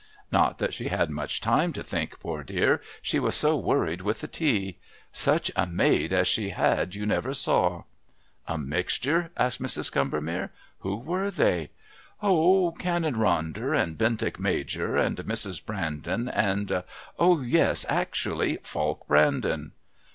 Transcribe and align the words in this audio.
Not 0.31 0.57
that 0.57 0.73
she 0.73 0.87
had 0.87 1.11
much 1.11 1.41
time 1.41 1.73
to 1.73 1.83
think, 1.83 2.19
poor 2.19 2.43
dear, 2.43 2.81
she 3.03 3.19
was 3.19 3.35
so 3.35 3.55
worried 3.55 4.01
with 4.01 4.21
the 4.21 4.27
tea. 4.27 4.79
Such 5.11 5.51
a 5.55 5.67
maid 5.67 6.11
as 6.11 6.27
she 6.27 6.49
had 6.49 6.95
you 6.95 7.05
never 7.05 7.35
saw!" 7.35 7.83
"A 8.47 8.57
mixture?" 8.57 9.29
asked 9.37 9.61
Mrs. 9.61 9.91
Combermere. 9.91 10.49
"Who 10.79 10.95
were 10.95 11.29
they?" 11.29 11.69
"Oh, 12.19 12.71
Canon 12.79 13.13
Ronder 13.17 13.79
and 13.79 13.95
Bentinck 13.95 14.39
Major 14.39 14.97
and 14.97 15.17
Mrs. 15.17 15.63
Brandon 15.63 16.27
and 16.29 16.83
Oh, 17.19 17.41
yes! 17.43 17.85
actually 17.87 18.57
Falk 18.63 19.05
Brandon!" 19.07 19.73